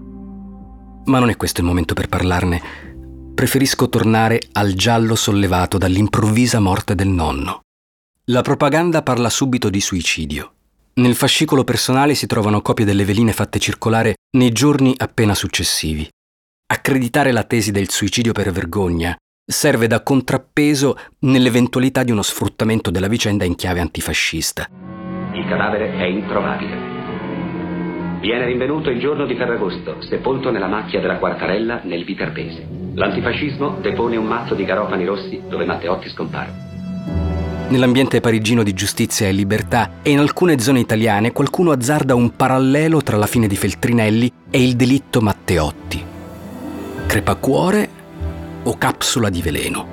[1.06, 2.90] Ma non è questo il momento per parlarne.
[3.42, 7.62] Preferisco tornare al giallo sollevato dall'improvvisa morte del nonno.
[8.26, 10.54] La propaganda parla subito di suicidio.
[10.98, 16.08] Nel fascicolo personale si trovano copie delle veline fatte circolare nei giorni appena successivi.
[16.68, 23.08] Accreditare la tesi del suicidio per vergogna serve da contrappeso nell'eventualità di uno sfruttamento della
[23.08, 24.70] vicenda in chiave antifascista.
[25.34, 26.91] Il cadavere è introvabile.
[28.22, 32.68] Viene rinvenuto il giorno di Ferragosto, sepolto nella macchia della Quartarella nel Viterbese.
[32.94, 36.54] L'antifascismo depone un mazzo di garofani rossi dove Matteotti scompare.
[37.70, 43.02] Nell'ambiente parigino di giustizia e libertà e in alcune zone italiane qualcuno azzarda un parallelo
[43.02, 46.06] tra la fine di Feltrinelli e il delitto Matteotti.
[47.08, 47.90] Crepacuore
[48.62, 49.88] o capsula di veleno?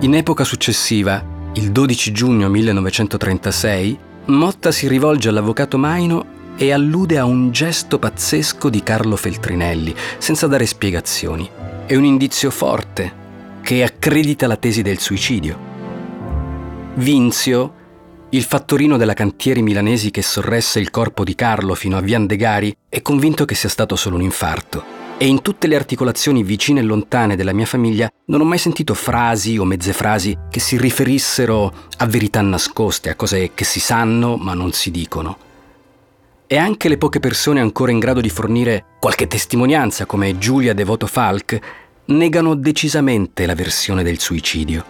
[0.00, 3.98] In epoca successiva, il 12 giugno 1936,
[4.28, 10.46] Motta si rivolge all'avvocato Maino e allude a un gesto pazzesco di Carlo Feltrinelli, senza
[10.46, 11.48] dare spiegazioni.
[11.86, 13.24] È un indizio forte
[13.60, 15.58] che accredita la tesi del suicidio.
[16.94, 17.74] Vinzio,
[18.30, 23.02] il fattorino della cantieri milanesi che sorresse il corpo di Carlo fino a Viandegari, è
[23.02, 25.04] convinto che sia stato solo un infarto.
[25.18, 28.94] E in tutte le articolazioni vicine e lontane della mia famiglia non ho mai sentito
[28.94, 34.36] frasi o mezze frasi che si riferissero a verità nascoste, a cose che si sanno
[34.36, 35.45] ma non si dicono.
[36.48, 41.08] E anche le poche persone ancora in grado di fornire qualche testimonianza, come Giulia Devoto
[41.08, 41.58] Falk,
[42.06, 44.84] negano decisamente la versione del suicidio.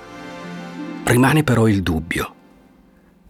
[1.05, 2.35] Rimane però il dubbio.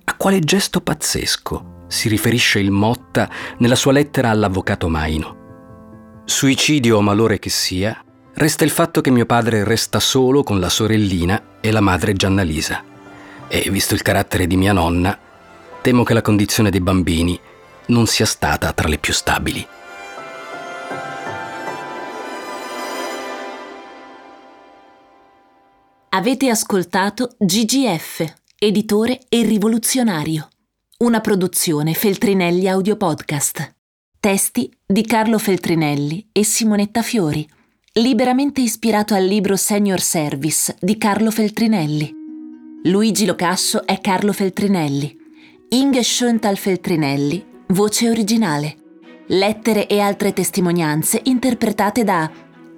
[0.05, 6.23] A quale gesto pazzesco si riferisce il Motta nella sua lettera all'avvocato Maino?
[6.25, 8.03] Suicidio o malore che sia,
[8.35, 12.83] resta il fatto che mio padre resta solo con la sorellina e la madre Giannalisa.
[13.47, 15.17] E visto il carattere di mia nonna,
[15.81, 17.39] temo che la condizione dei bambini
[17.87, 19.67] non sia stata tra le più stabili.
[26.11, 28.25] Avete ascoltato GGF,
[28.59, 30.49] editore e rivoluzionario.
[30.99, 33.75] Una produzione Feltrinelli Audio Podcast.
[34.19, 37.47] Testi di Carlo Feltrinelli e Simonetta Fiori.
[37.93, 42.11] Liberamente ispirato al libro Senior Service di Carlo Feltrinelli.
[42.85, 45.15] Luigi Locascio è Carlo Feltrinelli.
[45.69, 48.77] Inge Schöntal Feltrinelli, voce originale.
[49.29, 52.31] Lettere e altre testimonianze interpretate da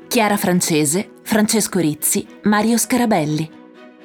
[0.08, 3.50] Chiara Francese, Francesco Rizzi, Mario Scarabelli.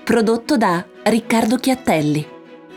[0.04, 2.28] Prodotto da Riccardo Chiattelli.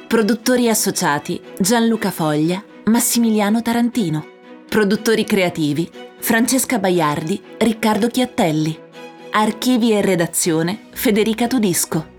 [0.06, 4.24] Produttori associati Gianluca Foglia, Massimiliano Tarantino.
[4.68, 8.78] Produttori creativi Francesca Baiardi, Riccardo Chiattelli.
[9.32, 12.14] Archivi e redazione Federica Tudisco.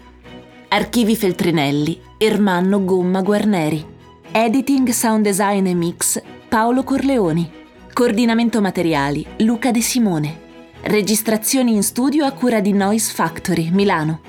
[0.67, 3.95] Archivi Feltrinelli, Ermanno Gomma Guarneri.
[4.31, 7.49] Editing, sound design e mix Paolo Corleoni.
[7.93, 10.45] Coordinamento materiali Luca De Simone.
[10.81, 14.19] Registrazioni in studio a cura di Noise Factory, Milano.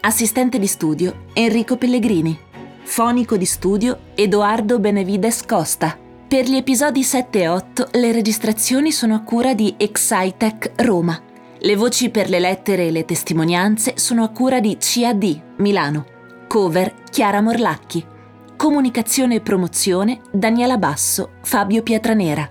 [0.00, 2.38] Assistente di studio Enrico Pellegrini.
[2.82, 5.98] Fonico di studio Edoardo Benevides Costa.
[6.28, 11.20] Per gli episodi 7 e 8 le registrazioni sono a cura di Excitec Roma.
[11.58, 16.06] Le voci per le lettere e le testimonianze sono a cura di CAD Milano.
[16.46, 18.14] Cover Chiara Morlacchi.
[18.56, 22.48] Comunicazione e promozione Daniela Basso, Fabio Pietranera.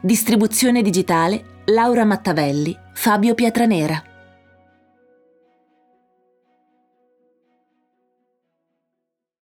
[0.00, 4.15] Distribuzione digitale Laura Mattavelli, Fabio Pietranera.